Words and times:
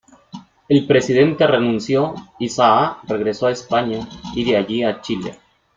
El 0.67 0.87
presidente 0.87 1.45
renunció 1.45 2.15
y 2.39 2.49
Saá 2.49 3.01
regresó 3.07 3.45
a 3.45 3.51
España, 3.51 4.09
y 4.33 4.43
de 4.43 4.57
allí 4.57 4.81
a 4.81 4.99
Chile. 4.99 5.37